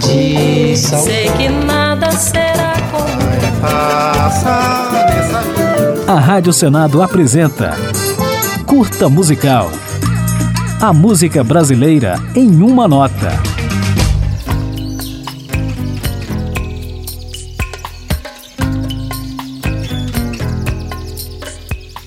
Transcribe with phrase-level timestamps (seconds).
[0.00, 1.02] de sal.
[1.02, 3.26] Sei que nada será como
[6.08, 7.76] A Rádio Senado apresenta
[8.64, 9.70] Curta Musical.
[10.80, 13.32] A música brasileira em uma nota.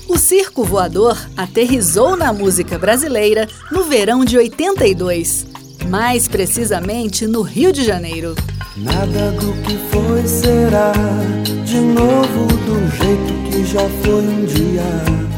[0.07, 5.45] O circo voador aterrizou na música brasileira no verão de 82,
[5.89, 8.35] mais precisamente no Rio de Janeiro.
[8.77, 10.93] Nada do que foi será
[11.65, 14.83] de novo do jeito que já foi um dia.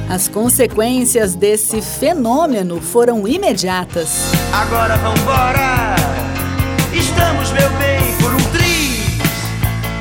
[0.09, 4.33] As consequências desse fenômeno foram imediatas.
[4.51, 5.95] Agora vambora,
[6.93, 9.21] estamos, meu bem, por um triz,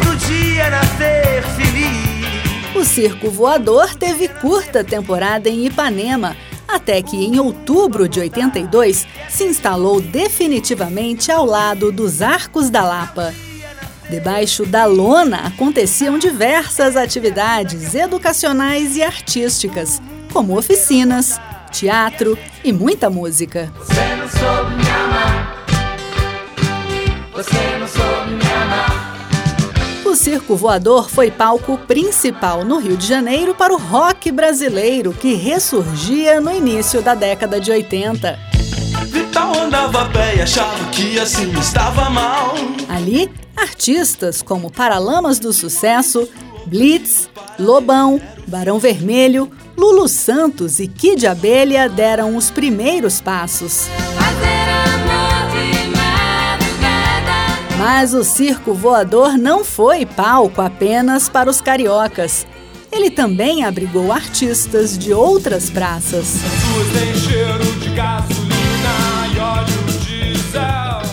[0.00, 2.74] pro dia nascer feliz.
[2.74, 6.36] O circo voador teve curta temporada em Ipanema,
[6.74, 13.34] até que em outubro de 82 se instalou definitivamente ao lado dos Arcos da Lapa.
[14.08, 21.40] Debaixo da lona aconteciam diversas atividades educacionais e artísticas, como oficinas,
[21.70, 23.72] teatro e muita música.
[23.78, 25.64] Você não soube me amar,
[27.32, 27.99] você não soube
[30.20, 36.42] Circo Voador foi palco principal no Rio de Janeiro para o rock brasileiro, que ressurgia
[36.42, 38.38] no início da década de 80.
[39.06, 42.52] Vital andava pé e achava que assim estava mal.
[42.86, 46.28] Ali, artistas como Paralamas do Sucesso,
[46.66, 53.88] Blitz, Lobão, Barão Vermelho, Lulu Santos e Kid Abelha deram os primeiros passos.
[57.80, 62.46] Mas o circo voador não foi palco apenas para os cariocas.
[62.92, 66.34] Ele também abrigou artistas de outras praças.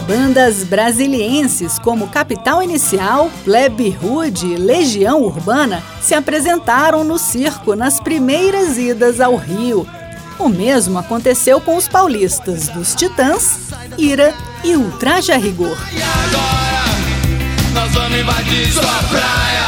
[0.05, 8.01] Bandas brasilienses como Capital Inicial, Plebe Hood e Legião Urbana se apresentaram no circo nas
[8.01, 9.87] primeiras idas ao Rio.
[10.39, 13.57] O mesmo aconteceu com os paulistas dos Titãs,
[13.97, 14.33] Ira
[14.63, 15.77] e Ultraje a Rigor.
[15.91, 16.67] E agora
[17.73, 19.67] nós vamos invadir sua praia.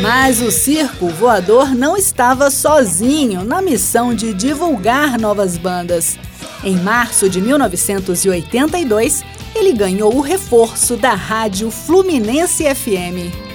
[0.00, 6.18] Mas o circo voador não estava sozinho na missão de divulgar novas bandas.
[6.64, 9.24] Em março de 1982,
[9.54, 13.51] ele ganhou o reforço da rádio Fluminense FM.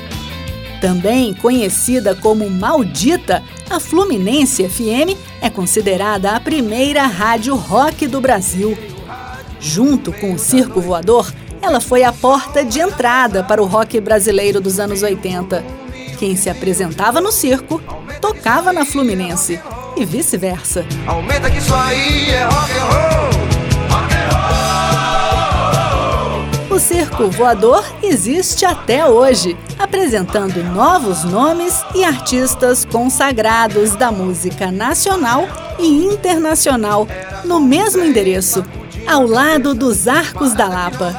[0.80, 8.78] Também conhecida como Maldita, a Fluminense FM é considerada a primeira rádio rock do Brasil.
[9.60, 14.62] Junto com o Circo Voador, ela foi a porta de entrada para o rock brasileiro
[14.62, 15.64] dos anos 80.
[16.20, 17.82] Quem se apresentava no circo
[18.22, 19.60] tocava na Fluminense
[19.96, 20.86] e vice-versa.
[21.08, 23.57] Aumenta que isso aí é rock and roll.
[26.78, 35.48] O Circo Voador existe até hoje, apresentando novos nomes e artistas consagrados da música nacional
[35.80, 37.08] e internacional
[37.44, 38.64] no mesmo endereço,
[39.08, 41.16] ao lado dos Arcos da Lapa.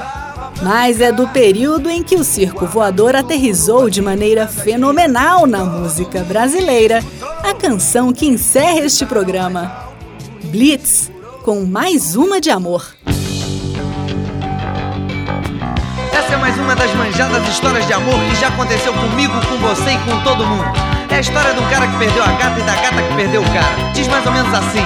[0.63, 6.23] Mas é do período em que o circo voador aterrizou de maneira fenomenal na música
[6.23, 7.03] brasileira
[7.43, 9.89] a canção que encerra este programa.
[10.45, 11.11] Blitz,
[11.43, 12.97] com mais uma de amor.
[16.29, 19.93] Essa é mais uma das manjadas histórias de amor que já aconteceu comigo, com você
[19.93, 20.71] e com todo mundo.
[21.09, 23.41] É a história de um cara que perdeu a gata e da gata que perdeu
[23.41, 23.93] o cara.
[23.95, 24.85] Diz mais ou menos assim: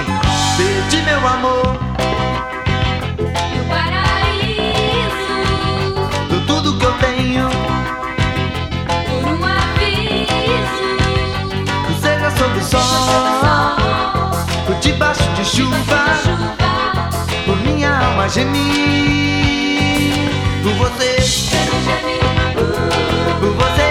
[0.55, 1.77] Perdi meu amor,
[6.29, 7.49] do tudo que eu tenho.
[12.01, 12.79] Seja sob o sol,
[14.65, 16.05] por debaixo de chuva,
[17.45, 19.22] por minha alma gemir.
[20.63, 21.15] Por você,
[23.41, 23.82] por você,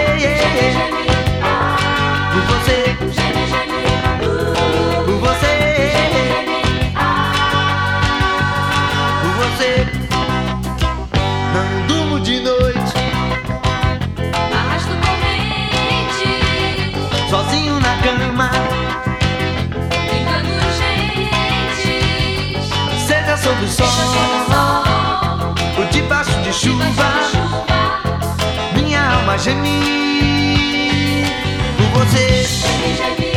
[26.63, 26.85] chuva,
[28.73, 31.25] minha alma gemir.
[31.75, 33.32] Por você,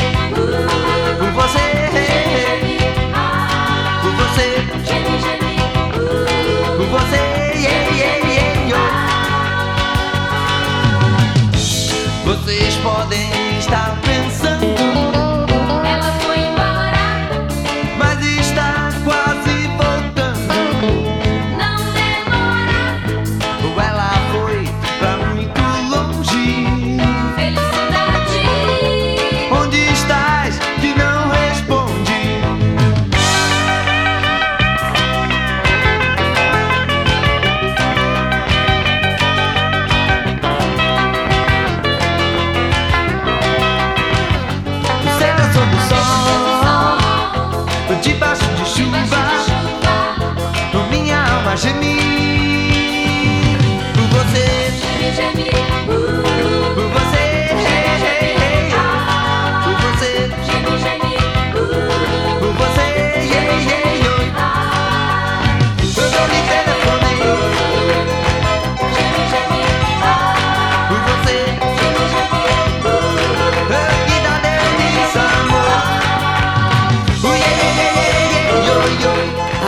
[51.57, 52.16] a gemir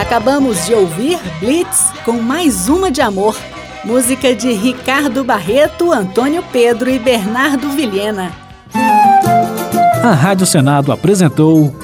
[0.08, 3.36] Acabamos de ouvir Blitz com mais uma de amor.
[3.84, 8.32] Música de Ricardo Barreto, Antônio Pedro e Bernardo Vilhena.
[10.02, 11.76] A Rádio Senado apresentou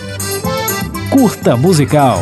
[1.11, 2.21] Curta Musical.